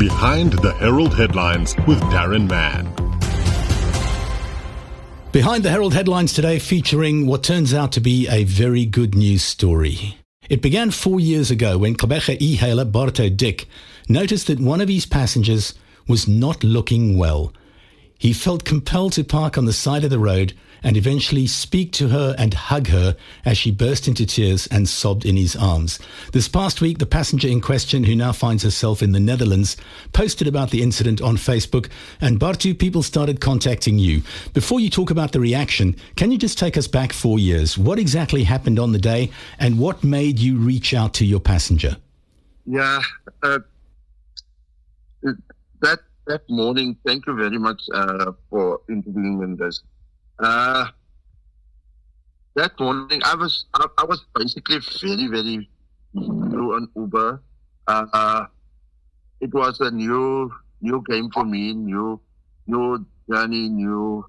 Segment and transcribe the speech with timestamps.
[0.00, 2.86] Behind the Herald Headlines with Daron Mann.
[5.30, 9.42] Behind the Herald Headlines today featuring what turns out to be a very good news
[9.42, 10.16] story.
[10.48, 13.68] It began four years ago when Gqeberha e-hailer Bartho Dick
[14.08, 15.74] noticed that one of his passengers
[16.08, 17.52] was not looking well.
[18.18, 22.08] He felt compelled to park on the side of the road and eventually speak to
[22.08, 25.98] her and hug her as she burst into tears and sobbed in his arms.
[26.32, 29.76] This past week, the passenger in question, who now finds herself in the Netherlands,
[30.12, 31.88] posted about the incident on Facebook,
[32.20, 34.22] and Bartho, people started contacting you.
[34.54, 37.76] Before you talk about the reaction, can you just take us back four years?
[37.76, 41.96] What exactly happened on the day, and what made you reach out to your passenger?
[42.66, 43.02] Yeah,
[43.42, 43.58] uh,
[45.22, 46.96] that that morning.
[47.04, 49.82] Thank you very much uh, for interviewing in this.
[50.40, 50.86] Uh,
[52.56, 55.68] that morning, I was I, I, was basically very very
[56.14, 57.42] new on Uber.
[57.86, 58.46] Uh,
[59.40, 60.50] it was a new
[60.80, 62.20] new game for me, new
[62.66, 64.24] new journey, new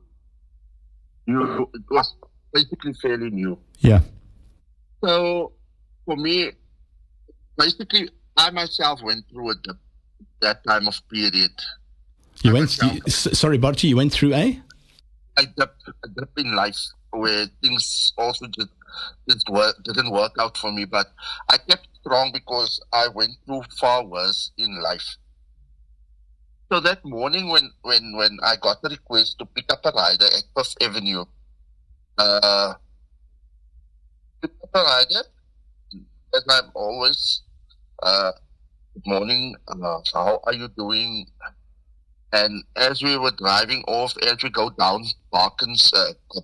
[1.27, 1.69] new.
[1.73, 2.13] It was
[2.53, 3.57] basically fairly new.
[3.79, 4.01] Yeah.
[5.03, 5.53] So
[6.05, 6.51] for me,
[7.57, 9.67] basically, I myself went through it
[10.41, 11.51] that time of period.
[12.43, 12.81] You I went.
[12.81, 13.87] Myself, sorry, Barty.
[13.87, 14.61] You went through a
[15.37, 15.75] a dip,
[16.15, 16.79] dip in life
[17.11, 18.69] where things also just,
[19.29, 20.85] just work, didn't work out for me.
[20.85, 21.07] But
[21.49, 25.17] I kept strong because I went through far worse in life.
[26.71, 30.25] So that morning when, when, when I got the request to pick up a rider
[30.25, 31.25] at Fifth Avenue,
[32.17, 32.75] uh,
[34.43, 35.27] up a rider,
[36.33, 37.41] as I'm always,
[38.01, 38.31] uh,
[38.93, 41.27] good morning, uh, how are you doing?
[42.33, 46.41] And as we were driving off, as we go down Baakens, uh,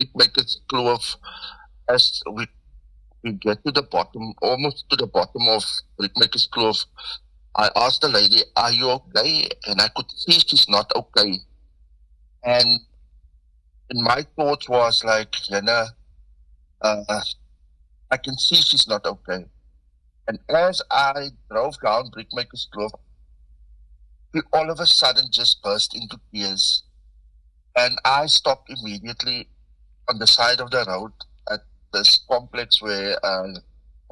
[0.00, 1.16] it makes close
[1.88, 2.46] as we
[3.22, 5.64] we get to the bottom, almost to the bottom of
[5.98, 6.84] Brickmakers Kloof,
[7.56, 9.48] I asked the lady, Are you okay?
[9.66, 11.38] And I could see she's not okay.
[12.44, 12.80] And
[13.94, 15.86] my thoughts was like, Jenna,
[16.82, 17.20] uh,
[18.10, 19.46] I can see she's not okay.
[20.28, 22.90] And as I drove down Brickmakers Kloof,
[24.34, 26.82] he all of a sudden just burst into tears.
[27.76, 29.48] And I stopped immediately
[30.08, 31.12] on the side of the road
[31.50, 31.60] at
[31.92, 33.48] this complex where uh,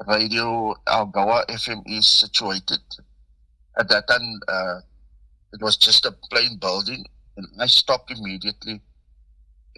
[0.07, 2.81] Radio Algoa FM is situated.
[3.77, 4.79] At that time, uh,
[5.51, 7.05] it was just a plain building,
[7.37, 8.81] and I stopped immediately.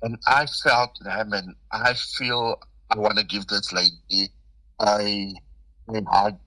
[0.02, 2.60] And I felt, man, I feel
[2.92, 4.30] I want to give this lady
[4.80, 5.34] a,
[5.90, 6.38] a hug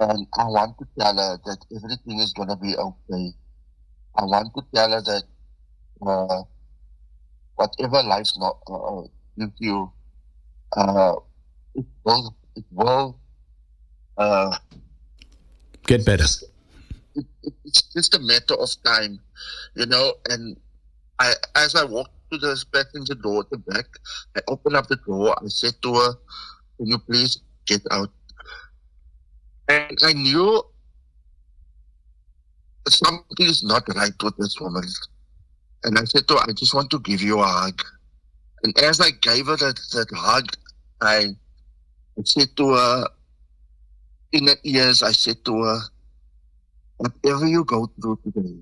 [0.00, 3.34] and I want to tell her that everything is going to be okay.
[4.16, 5.22] I want to tell her that
[6.02, 6.42] uh,
[7.56, 9.02] whatever life not uh,
[9.38, 9.90] gives you,
[10.76, 11.14] uh,
[11.74, 13.18] it will, it will
[14.16, 14.56] uh,
[15.86, 16.24] get better.
[17.14, 19.20] It, it, it's just a matter of time,
[19.74, 20.14] you know.
[20.28, 20.56] And
[21.18, 23.86] I, as I walked to the passenger door at the back,
[24.36, 25.34] I opened up the door.
[25.42, 26.12] I said to her,
[26.76, 28.10] "Can you please get out?"
[29.68, 30.62] And I knew
[32.88, 34.84] something is not right with this woman.
[35.84, 37.82] And I said to her, I just want to give you a hug.
[38.62, 40.48] And as I gave her that, that hug,
[41.00, 41.36] I,
[42.24, 43.06] said to her,
[44.32, 45.80] in her ears, I said to her,
[46.96, 48.56] whatever you go through today,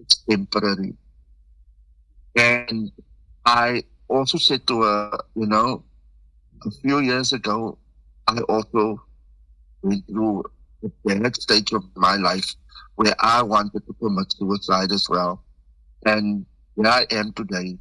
[0.00, 0.94] it's temporary.
[2.36, 2.90] And
[3.44, 5.84] I also said to her, you know,
[6.64, 7.76] a few years ago,
[8.26, 9.02] I also
[10.08, 10.44] through
[10.82, 12.54] the bad stage of my life
[12.96, 15.42] where I wanted to commit suicide as well.
[16.06, 17.78] And where I am today.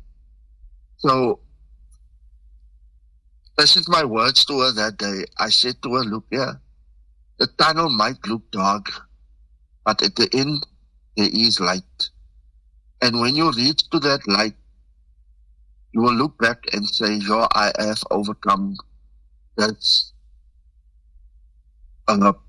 [0.98, 1.40] So
[3.58, 5.26] this is my words to her that day.
[5.38, 6.60] I said to her, look here,
[7.40, 8.88] the tunnel might look dark,
[9.86, 10.66] but at the end
[11.18, 12.10] there is light.
[13.02, 14.56] And when you reach to that light,
[15.92, 18.78] you will look back and say, yo, I have overcome
[19.58, 20.13] this
[22.08, 22.42] hung up.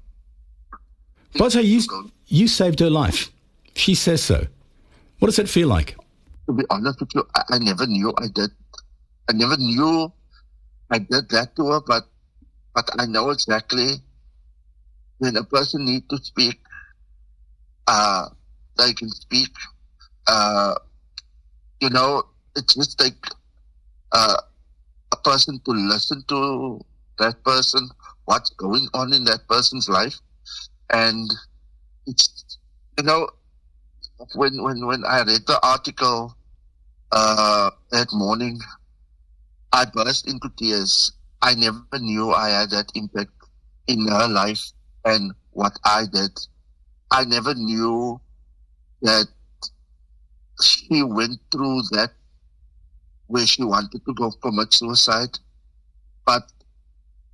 [1.37, 1.83] But you,
[2.27, 3.31] you saved her life.
[3.75, 4.47] She says so.
[5.19, 5.97] What does it feel like?
[6.47, 8.51] To be honest with you, I, I never knew I did.
[9.29, 10.13] I never knew
[10.91, 12.05] I did that to her, but
[12.75, 13.95] but I know exactly
[15.19, 16.61] when a person needs to speak,
[17.87, 18.29] uh,
[18.77, 19.51] they can speak.
[20.27, 20.75] Uh,
[21.81, 22.25] you know,
[22.57, 23.27] it's just like
[24.13, 24.37] uh,
[25.13, 26.81] a person to listen to
[27.19, 27.89] that person
[28.25, 30.15] what's going on in that person's life.
[30.93, 31.31] And
[32.07, 32.59] it's,
[32.99, 33.29] you know,
[34.35, 36.37] when, when, when I read the article,
[37.13, 38.59] uh, that morning,
[39.73, 41.13] I burst into tears.
[41.43, 43.31] I never knew I had that impact
[43.87, 44.63] in her life
[45.05, 46.33] and what I did
[47.15, 48.21] I never knew
[49.03, 49.29] that
[50.61, 52.11] she went through that
[53.29, 55.39] where she wanted to go commit suicide.
[56.27, 56.43] But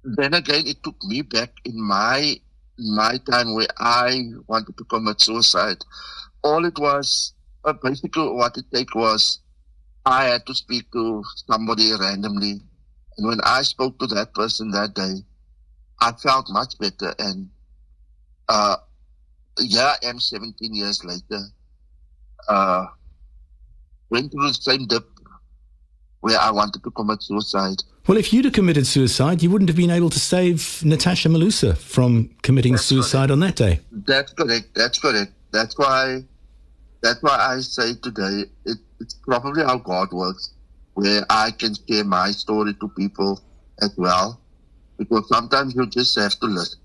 [0.05, 2.37] then again, it took me back in my
[2.79, 5.85] my time where I wanted to commit suicide.
[6.43, 9.41] All it was, uh, basically, what it take was
[10.07, 12.61] I had to speak to somebody randomly,
[13.17, 15.17] and when I spoke to that person that day,
[16.01, 17.15] I felt much better.
[17.19, 17.51] And
[18.49, 18.77] uh,
[19.59, 21.45] yeah, I am 17 years later.
[22.49, 22.87] Uh,
[24.09, 25.07] went through the same dip
[26.21, 27.83] where I wanted to commit suicide.
[28.07, 31.77] Well, if you'd have committed suicide, you wouldn't have been able to save Natasha Mulusa
[31.77, 33.33] from committing That's suicide correct.
[33.33, 33.81] on that day.
[33.93, 34.75] That's correct.
[34.75, 35.33] That's correct.
[35.53, 36.25] That's why.
[37.03, 40.53] That's why I say today it, it's probably how God works,
[40.95, 43.41] where I can share my story to people
[43.81, 44.41] as well,
[44.99, 46.79] because sometimes you just have to listen.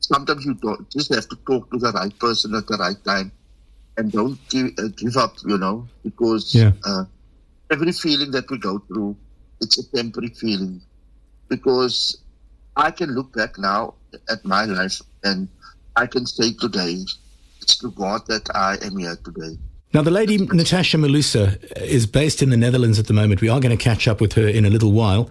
[0.00, 3.32] Sometimes you don't just have to talk to the right person at the right time,
[3.96, 5.36] and don't give, uh, give up.
[5.44, 6.72] You know, because yeah.
[6.84, 7.04] uh,
[7.70, 9.16] every feeling that we go through,
[9.60, 10.80] it's a temporary feeling.
[11.48, 12.18] Because
[12.76, 13.94] I can look back now
[14.28, 15.48] at my life and
[15.96, 17.04] I can say today,
[17.60, 19.58] it's to God that I am here today.
[19.94, 23.40] Now, the lady Natasha Mulusa is based in the Netherlands at the moment.
[23.40, 25.30] We are going to catch up with her in a little while.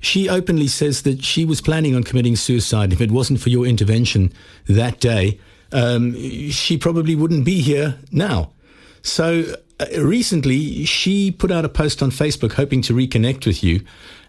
[0.00, 2.92] She openly says that she was planning on committing suicide.
[2.92, 4.32] If it wasn't for your intervention
[4.68, 5.38] that day,
[5.72, 6.14] um,
[6.50, 8.52] she probably wouldn't be here now.
[9.02, 13.82] So uh, recently she put out a post on Facebook hoping to reconnect with you.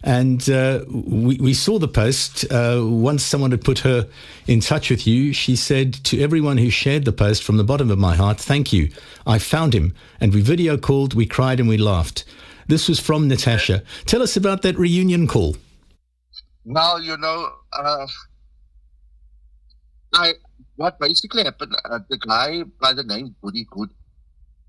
[0.04, 2.46] And uh, we, we saw the post.
[2.52, 4.08] Uh, once someone had put her
[4.46, 7.90] in touch with you, she said to everyone who shared the post from the bottom
[7.90, 8.90] of my heart, thank you.
[9.26, 9.94] I found him.
[10.20, 12.26] And we video called, we cried, and we laughed.
[12.68, 13.84] This was from Natasha.
[14.06, 15.56] Tell us about that reunion call.
[16.66, 18.08] Well, you know, uh,
[20.14, 20.34] I
[20.76, 23.90] what basically happened, uh, the guy by the name Goody Good,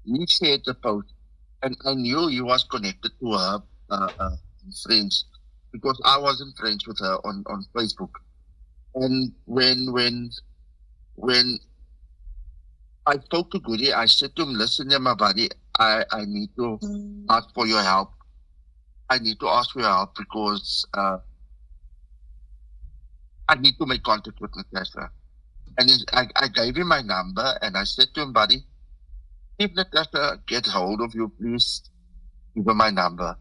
[0.05, 1.13] he shared the post,
[1.63, 4.37] and I knew he was connected to her uh, uh,
[4.85, 5.25] friends
[5.73, 8.11] because I wasn't friends with her on, on Facebook.
[8.95, 10.31] And when when
[11.15, 11.59] when
[13.07, 15.49] I spoke to Goody, I said to him, "Listen, my buddy,
[15.79, 17.25] I I need to mm.
[17.29, 18.13] ask for your help.
[19.11, 21.19] I need to ask for your help because uh,
[23.49, 25.11] I need to make contact with Natasha."
[25.79, 28.65] And I, I gave him my number, and I said to him, "Buddy."
[29.59, 31.83] If the Natasha gets hold of you, please
[32.55, 33.37] give her my number.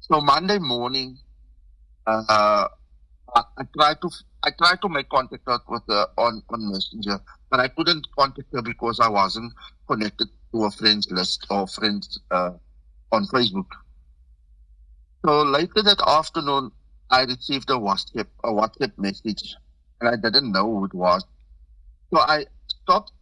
[0.00, 1.18] So Monday morning,
[2.06, 2.68] uh,
[3.34, 4.10] I, I tried to
[4.44, 7.20] I tried to make contact with her on, on Messenger,
[7.50, 9.52] but I couldn't contact her because I wasn't
[9.88, 12.52] connected to a friends list or friends uh,
[13.10, 13.66] on Facebook.
[15.24, 16.70] So later that afternoon,
[17.10, 19.56] I received a WhatsApp a WhatsApp message,
[20.00, 21.24] and I didn't know who it was.
[22.12, 23.12] So I stopped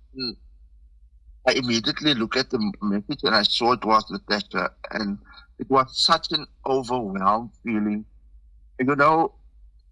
[1.46, 5.18] I immediately looked at the message and I saw it was Natasha, and
[5.58, 8.04] it was such an overwhelmed feeling.
[8.80, 9.34] You know,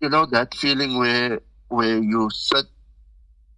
[0.01, 2.67] you know that feeling where where you sit,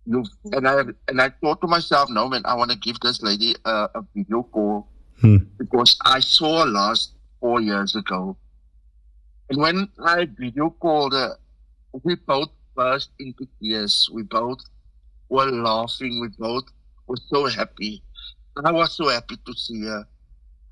[0.07, 3.23] you and I and I thought to myself, no man, I want to give this
[3.23, 4.89] lady a, a video call
[5.21, 5.39] hmm.
[5.59, 8.37] because I saw her last four years ago,
[9.51, 11.37] and when I video called her,
[12.03, 14.11] we both burst into tears.
[14.13, 14.59] We both
[15.29, 16.21] were laughing.
[16.21, 16.65] We both
[17.07, 18.03] was so happy.
[18.65, 20.07] I was so happy to see her.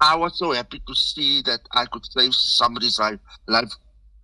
[0.01, 3.73] I was so happy to see that I could save somebody's life, life,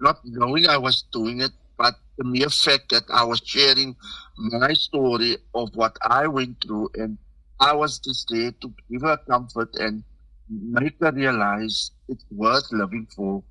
[0.00, 3.94] not knowing I was doing it, but the mere fact that I was sharing
[4.36, 7.16] my story of what I went through, and
[7.60, 10.02] I was just there to give her comfort and
[10.48, 13.42] make her realize it's worth living for,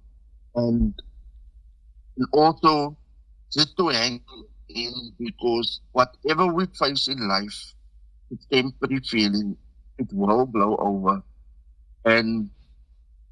[0.55, 0.93] and,
[2.17, 2.97] and also
[3.51, 4.21] just to hang
[4.69, 7.73] in because whatever we face in life,
[8.31, 9.57] it's temporary feeling.
[9.97, 11.23] It will blow over.
[12.05, 12.49] And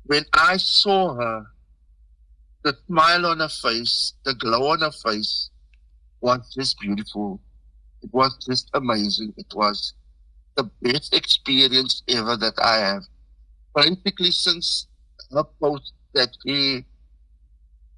[0.05, 1.45] when I saw her,
[2.63, 5.49] the smile on her face, the glow on her face
[6.21, 7.39] was just beautiful.
[8.01, 9.33] It was just amazing.
[9.37, 9.93] It was
[10.55, 13.03] the best experience ever that I have.
[13.73, 14.87] Practically since
[15.31, 16.85] her post that he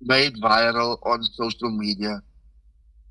[0.01, 2.21] made viral on social media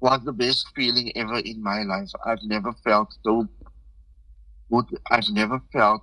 [0.01, 2.11] was the best feeling ever in my life.
[2.25, 3.49] I've never felt so
[4.69, 6.03] what I've never felt.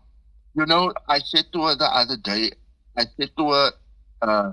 [0.55, 2.51] You know, I said to her the other day,
[2.98, 3.72] I said to her,
[4.22, 4.51] uh,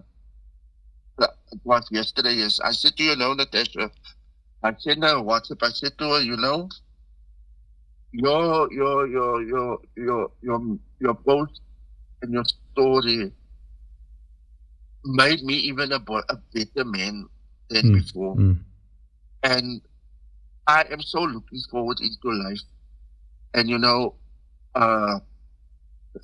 [1.53, 2.61] it was yesterday, yes.
[2.61, 3.91] I said to you, know, Natasha,
[4.63, 5.63] I sent her a WhatsApp.
[5.63, 6.69] I said to her, you know,
[8.13, 11.61] your, your, your, your, your, your, your post
[12.23, 13.33] and your story
[15.05, 17.27] made me even a, a better man
[17.69, 17.95] than mm.
[17.95, 18.37] before.
[18.37, 18.59] Mm.
[19.43, 19.81] And
[20.67, 22.61] I am so looking forward into life.
[23.55, 24.15] And you know,
[24.75, 25.19] uh,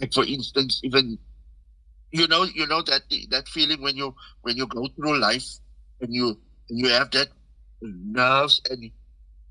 [0.00, 1.18] like for instance, even
[2.12, 5.46] you know, you know that that feeling when you when you go through life
[6.00, 7.28] and you and you have that
[7.82, 8.90] nerves and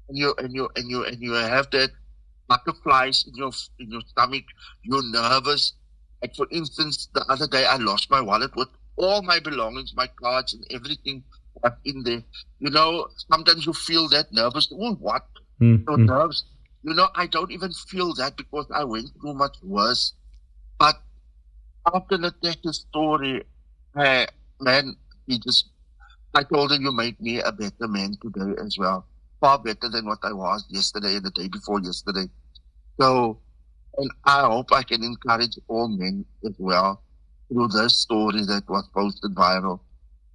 [0.10, 1.92] and you and you and you and you have that
[2.48, 4.44] butterflies in your in your stomach.
[4.84, 5.74] You're nervous.
[6.22, 10.08] Like for instance, the other day I lost my wallet with all my belongings, my
[10.08, 11.24] cards, and everything
[11.84, 12.24] in there.
[12.60, 14.72] You know, sometimes you feel that nervous.
[14.72, 15.26] Oh, what?
[15.62, 15.90] Mm-hmm.
[15.90, 16.46] Your nerves.
[16.86, 20.14] You know, I don't even feel that because I went through much worse.
[20.80, 21.02] But
[21.92, 23.44] after Natasha's story,
[23.96, 24.28] uh,
[24.62, 25.70] man, he just,
[26.36, 29.08] I told him, you made me a better man today as well.
[29.42, 32.30] Far better than what I was yesterday and the day before yesterday.
[33.02, 33.40] So,
[33.98, 37.02] and I hope I can encourage all men as well
[37.50, 39.80] through this story that was posted viral.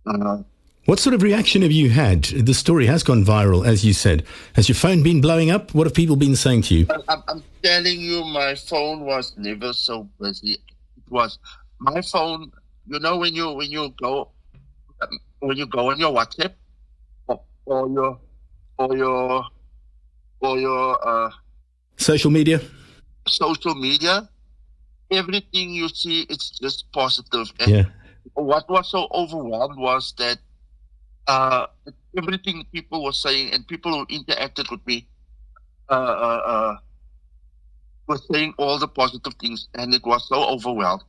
[0.04, 0.38] Uh,
[0.86, 2.24] what sort of reaction have you had?
[2.24, 4.24] The story has gone viral, as you said.
[4.54, 5.74] Has your phone been blowing up?
[5.74, 6.86] What have people been saying to you?
[7.08, 10.52] I'm, I'm telling you, my phone was never so busy.
[10.52, 10.60] It
[11.10, 11.38] was
[11.78, 12.50] my phone.
[12.86, 14.30] You know when you when you go
[15.02, 15.08] um,
[15.40, 16.54] when you go on your WhatsApp
[17.28, 18.18] or, or your
[18.78, 19.44] or your
[20.40, 21.30] or your uh,
[21.96, 22.60] social media.
[23.28, 24.28] Social media.
[25.10, 27.52] Everything you see, it's just positive.
[27.60, 27.84] And yeah.
[28.34, 30.38] What was so overwhelmed was that
[31.26, 31.66] uh,
[32.16, 35.06] everything people were saying and people who interacted with me
[35.88, 36.76] uh, uh, uh,
[38.06, 41.02] were saying all the positive things, and it was so overwhelmed.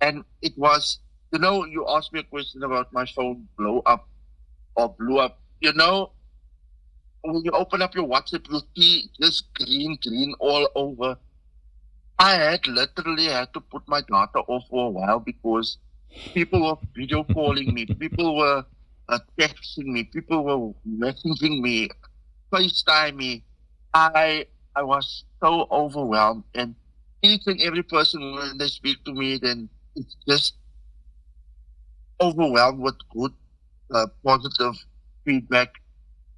[0.00, 0.98] And it was,
[1.32, 4.08] you know, you asked me a question about my phone blow up
[4.76, 5.40] or blew up.
[5.60, 6.12] You know,
[7.22, 11.16] when you open up your WhatsApp, you see just green, green all over.
[12.18, 15.78] I had literally had to put my data off for a while because
[16.34, 17.86] people were video calling me.
[17.86, 18.64] People were
[19.08, 20.04] uh, texting me.
[20.04, 21.88] People were messaging me,
[22.52, 23.44] FaceTime me.
[23.94, 24.46] I
[24.76, 26.74] I was so overwhelmed, and
[27.22, 30.54] each and every person when they speak to me, then it's just
[32.20, 33.32] overwhelmed with good,
[33.94, 34.74] uh, positive
[35.24, 35.70] feedback,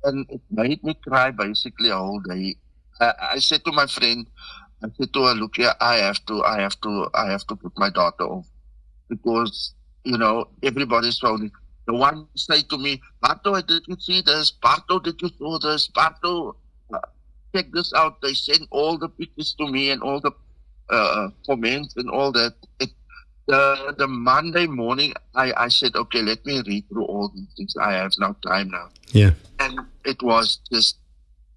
[0.05, 2.57] and it made me cry basically a whole day.
[3.01, 4.27] I, I said to my friend,
[4.85, 7.57] I said to her, "Look here, I have to, I have to, I have to
[7.57, 8.47] put my daughter off
[9.09, 9.75] because
[10.05, 11.51] you know everybody's phone
[11.91, 14.53] the one say to me, Bartho, did you see this?
[14.63, 15.89] Bartho, did you saw this?
[15.89, 16.55] Bartho,
[16.95, 16.99] uh,
[17.55, 18.21] check this out.
[18.23, 20.31] They send all the pictures to me and all the
[20.89, 22.55] uh, comments and all that.
[22.79, 22.91] It,
[23.49, 27.75] the the Monday morning, I, I said, okay, let me read through all these things.
[27.77, 28.89] I have now time now.
[29.09, 29.33] Yeah.
[29.59, 30.99] And it was just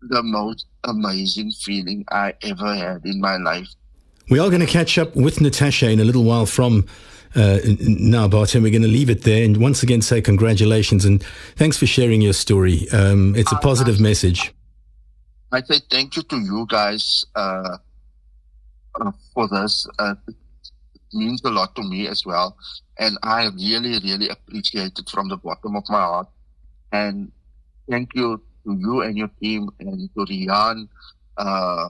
[0.01, 3.69] the most amazing feeling I ever had in my life.
[4.29, 6.87] We are going to catch up with Natasha in a little while from
[7.35, 9.43] uh, now, Bart, and we're going to leave it there.
[9.43, 11.23] And once again, say congratulations and
[11.55, 12.87] thanks for sharing your story.
[12.91, 14.53] Um, it's a positive uh, message.
[15.51, 17.77] I say thank you to you guys uh,
[18.99, 19.87] uh, for this.
[19.99, 20.35] Uh, it
[21.13, 22.57] means a lot to me as well.
[22.99, 26.27] And I really, really appreciate it from the bottom of my heart.
[26.91, 27.31] And
[27.89, 30.87] thank you to you and your team and to Rian.
[31.37, 31.89] Uh,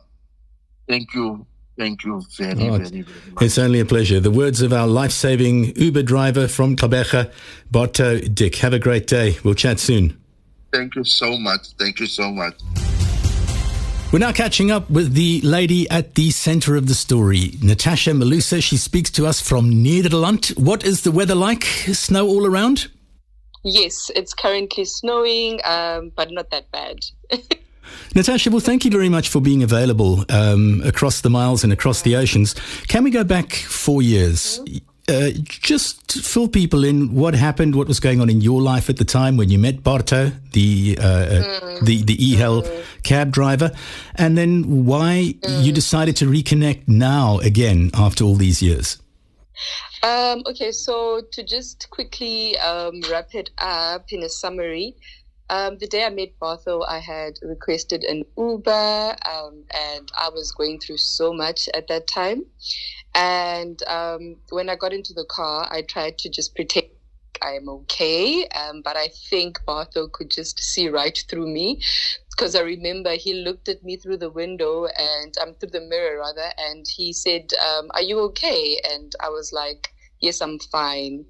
[0.87, 1.45] thank you
[1.77, 3.43] Thank you very, oh, very, very much.
[3.43, 4.19] It's only a pleasure.
[4.19, 7.31] The words of our life saving Uber driver from Gqeberha,
[7.71, 8.57] Bartho Dick.
[8.57, 9.37] Have a great day.
[9.43, 10.19] We'll chat soon.
[10.71, 11.69] Thank you so much.
[11.79, 12.55] Thank you so much.
[14.11, 18.61] We're now catching up with the lady at the center of the story, Natasha Mulusa.
[18.61, 20.55] She speaks to us from Nederland.
[20.55, 21.63] What is the weather like?
[21.63, 22.91] Snow all around?
[23.63, 26.99] Yes, it's currently snowing, um, but not that bad.
[28.15, 32.03] Natasha, well, thank you very much for being available um, across the miles and across
[32.03, 32.53] the oceans.
[32.87, 34.59] Can we go back four years?
[35.09, 38.97] Uh, just fill people in what happened, what was going on in your life at
[38.97, 41.85] the time when you met Bartho, the uh, mm.
[41.85, 43.03] the the e-hail mm.
[43.03, 43.71] cab driver,
[44.15, 45.63] and then why mm.
[45.63, 48.97] you decided to reconnect now again after all these years.
[50.03, 54.95] Um, okay, so to just quickly um, wrap it up in a summary,
[55.53, 60.51] um, the day I met Bartho, I had requested an Uber, um, and I was
[60.51, 62.45] going through so much at that time.
[63.13, 66.87] And um, when I got into the car, I tried to just pretend
[67.43, 71.81] I am okay, um, but I think Bartho could just see right through me
[72.31, 76.19] because I remember he looked at me through the window and um, through the mirror
[76.19, 81.25] rather, and he said, um, "Are you okay?" And I was like, "Yes, I'm fine."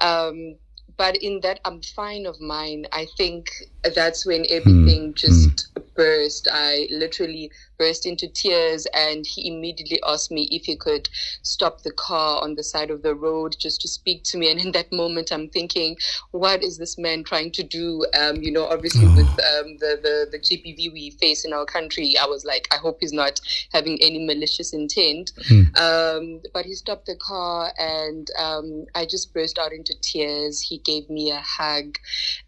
[0.00, 0.56] Um,
[0.98, 3.50] but in that I'm fine of mine, I think
[3.94, 5.14] that's when everything mm.
[5.14, 5.82] just mm.
[5.98, 6.46] Burst.
[6.50, 11.08] I literally burst into tears and he immediately asked me if he could
[11.42, 14.50] stop the car on the side of the road just to speak to me.
[14.50, 15.96] And in that moment, I'm thinking,
[16.30, 18.06] what is this man trying to do?
[18.18, 19.16] Um, you know, obviously oh.
[19.16, 22.76] with um, the, the, the GBV we face in our country, I was like, I
[22.76, 23.40] hope he's not
[23.72, 25.32] having any malicious intent.
[25.50, 25.78] Mm.
[25.78, 30.60] Um, but he stopped the car and um, I just burst out into tears.
[30.60, 31.98] He gave me a hug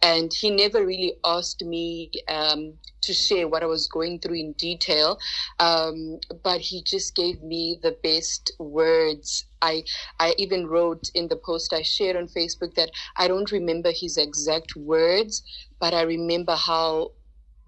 [0.03, 4.53] and he never really asked me um, to share what I was going through in
[4.53, 5.19] detail.
[5.59, 9.47] Um, but he just gave me the best words.
[9.63, 9.85] I
[10.19, 14.17] I even wrote in the post I shared on Facebook that I don't remember his
[14.17, 15.43] exact words,
[15.81, 17.13] but I remember how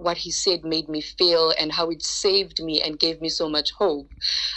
[0.02, 3.48] what he said made me feel and how it saved me and gave me so
[3.48, 4.10] much hope.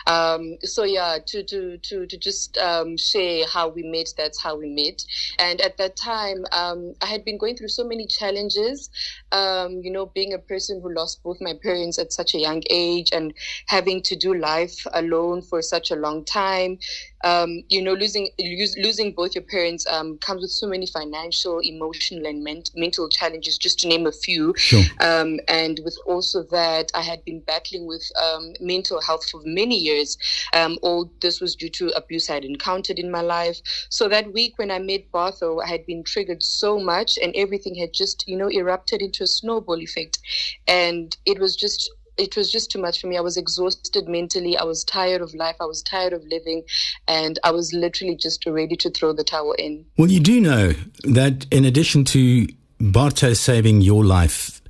[0.08, 4.10] Um, so yeah, to to to to just um, share how we met.
[4.18, 5.04] That's how we met.
[5.40, 8.90] And at that time, um, I had been going through so many challenges.
[9.32, 12.64] Um, you know, being a person who lost both my parents at such a young
[12.70, 13.34] age and
[13.68, 16.80] having to do life alone for such a long time
[17.26, 18.30] um, you know, losing
[18.78, 23.58] losing both your parents um, comes with so many financial, emotional, and ment- mental challenges,
[23.58, 24.54] just to name a few.
[24.56, 24.84] Sure.
[25.02, 29.78] Um, and with also that, I had been battling with um, mental health for many
[29.78, 30.18] years.
[30.54, 33.60] Um, all this was due to abuse I had encountered in my life.
[33.90, 37.74] So that week when I met Bartho, I had been triggered so much, and everything
[37.76, 40.20] had just, you know, erupted into a snowball effect,
[40.68, 43.18] and it was just it was just too much for me.
[43.18, 44.58] I was exhausted mentally.
[44.58, 45.56] I was tired of life.
[45.60, 46.64] I was tired of living.
[47.08, 49.86] And I was literally just ready to throw the towel in.
[49.98, 52.48] Well, you do know that in addition to
[52.80, 54.62] Bartho saving your life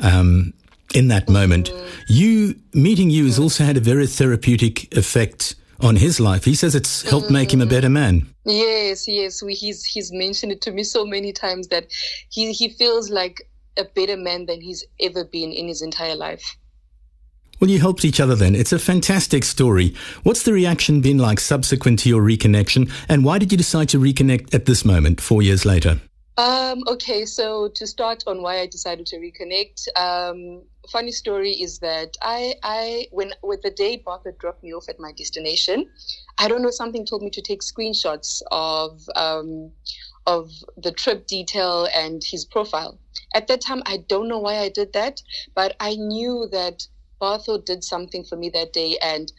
[0.00, 0.52] um,
[0.94, 2.02] in that moment, mm-hmm.
[2.08, 6.44] you meeting you has also had a very therapeutic effect on his life.
[6.44, 7.34] He says it's helped mm-hmm.
[7.34, 8.26] make him a better man.
[8.44, 9.42] Yes, yes.
[9.42, 11.86] We, he's he's mentioned it to me so many times that
[12.30, 16.56] he he feels like a better man than he's ever been in his entire life.
[17.62, 18.56] Well, you helped each other then.
[18.56, 19.94] It's a fantastic story.
[20.24, 22.90] What's the reaction been like subsequent to your reconnection?
[23.08, 26.00] And why did you decide to reconnect at this moment, four years later?
[26.36, 31.78] Um, okay, so to start on why I decided to reconnect, um, funny story is
[31.78, 35.88] that I, I, when with the day Bartho dropped me off at my destination,
[36.38, 39.70] I don't know something told me to take screenshots of um,
[40.26, 42.98] of the trip detail and his profile.
[43.34, 45.22] At that time, I don't know why I did that,
[45.54, 46.86] but I knew that
[47.22, 49.32] Bartho did something for me that day and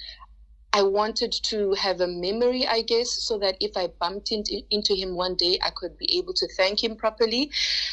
[0.76, 4.96] I wanted to have a memory, I guess, so that if I bumped into, into
[4.96, 7.52] him one day, I could be able to thank him properly.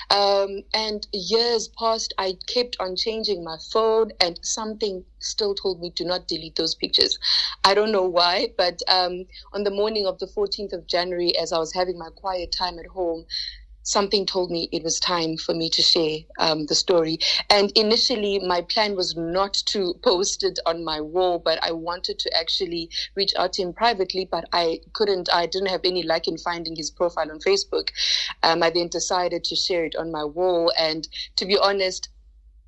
[0.09, 5.91] Um, and years passed, I kept on changing my phone, and something still told me
[5.91, 7.19] to not delete those pictures.
[7.65, 11.53] I don't know why, but um, on the morning of the 14th of January, as
[11.53, 13.27] I was having my quiet time at home,
[13.91, 17.19] something told me it was time for me to share um, the story.
[17.51, 22.19] And initially, my plan was not to post it on my wall, but I wanted
[22.21, 25.29] to actually reach out to him privately, but I couldn't.
[25.33, 27.91] I didn't have any luck in finding his profile on Facebook.
[28.43, 30.73] Um, I then decided to share it on my wall.
[30.79, 32.09] And to be honest,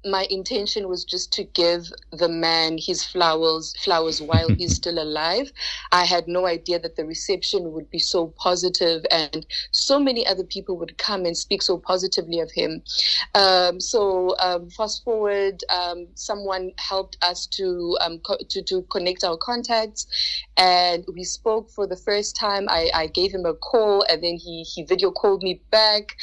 [0.04, 5.52] my intention was just to give the man his flowers flowers while he's still alive.
[5.92, 10.44] I had no idea that the reception would be so positive and so many other
[10.44, 12.82] people would come and speak so positively of him.
[13.34, 19.24] Um, so um, fast forward um, someone helped us to, um, co- to to connect
[19.24, 20.06] our contacts
[20.56, 22.66] and we spoke for the first time.
[22.68, 26.16] I, I gave him a call and then he he video called me back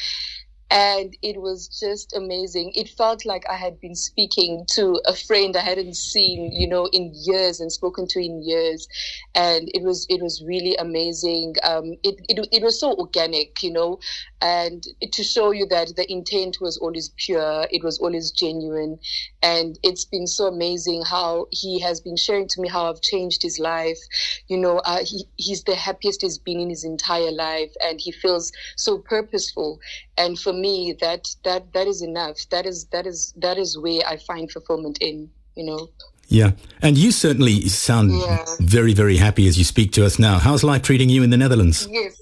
[0.72, 2.72] and it was just amazing.
[2.76, 6.88] It felt like I had been speaking to a friend I hadn't seen, you know,
[6.94, 8.88] in years and spoken to in years,
[9.34, 11.56] and it was it was really amazing.
[11.64, 14.00] Um, it, it it was so organic, you know,
[14.42, 19.00] and to show you that the intent was always pure, it was always genuine,
[19.42, 23.42] and it's been so amazing how he has been sharing to me how I've changed
[23.42, 24.00] his life.
[24.48, 28.12] You know, uh, he he's the happiest he's been in his entire life, and he
[28.12, 29.80] feels so purposeful.
[30.18, 32.38] And for me that that that is enough.
[32.50, 35.90] That is that is that is where i find fulfillment in you know.
[36.28, 36.52] Yeah.
[36.82, 38.46] And you certainly sound yeah.
[38.60, 40.40] very very happy as you speak to us now.
[40.40, 41.88] How's life treating you in the netherlands?
[41.90, 42.22] Yes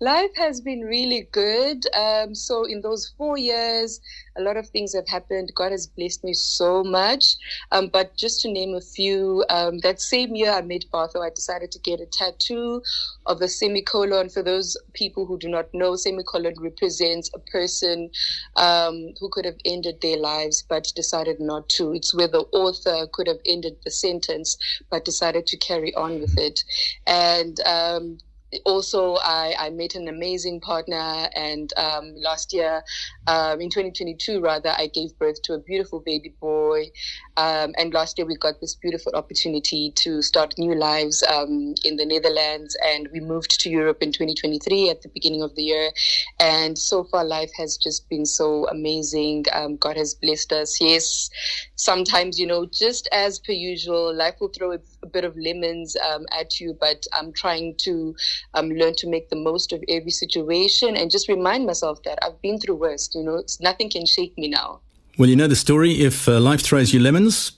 [0.00, 1.84] life has been really good.
[1.94, 4.00] Um, so in those four years,
[4.36, 5.52] a lot of things have happened.
[5.54, 7.36] God has blessed me so much.
[7.72, 11.30] Um, but just to name a few, um, that same year I met Bartho, I
[11.30, 12.82] decided to get a tattoo
[13.24, 14.28] of the semicolon.
[14.28, 18.10] For those people who do not know, semicolon represents a person
[18.56, 21.94] um, who could have ended their lives but decided not to.
[21.94, 24.58] It's where the author could have ended the sentence
[24.90, 26.62] but decided to carry on with it.
[27.06, 28.18] And um,
[28.64, 32.82] also, I, I met an amazing partner, and um, last year,
[33.26, 36.90] um, in 2022, rather, I gave birth to a beautiful baby boy.
[37.36, 41.96] Um, and last year, we got this beautiful opportunity to start new lives um, in
[41.96, 45.90] the Netherlands, and we moved to Europe in 2023 at the beginning of the year.
[46.38, 49.46] And so far, life has just been so amazing.
[49.52, 50.80] Um, God has blessed us.
[50.80, 51.30] Yes,
[51.74, 55.96] sometimes, you know, just as per usual, life will throw a, a bit of lemons
[55.96, 58.14] um, at you, but I'm trying to
[58.54, 62.40] um, learn to make the most of every situation and just remind myself that I've
[62.42, 63.14] been through worse.
[63.14, 64.80] You know, nothing can shake me now.
[65.18, 66.02] Well, you know the story.
[66.02, 67.52] If uh, life throws you lemons,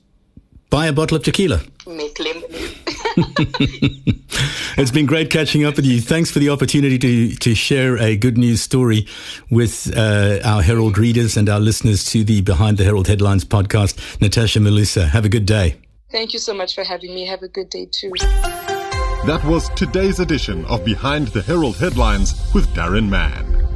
[0.70, 1.60] buy a bottle of tequila.
[1.86, 2.74] Make lemonade.
[4.76, 6.00] it's been great catching up with you.
[6.00, 9.06] Thanks for the opportunity to, to share a good news story
[9.50, 14.20] with uh, our Herald readers and our listeners to the Behind the Herald Headlines podcast.
[14.20, 15.76] Natasha Mulusa, have a good day.
[16.10, 17.26] Thank you so much for having me.
[17.26, 18.10] Have a good day too.
[19.26, 23.67] That was today's edition of Behind the Herald Headlines with Daron Mann.